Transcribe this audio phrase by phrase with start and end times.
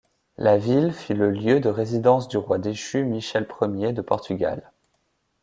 [0.39, 4.71] La ville fut le lieu de résidence du roi déchu Michel Ier de Portugal.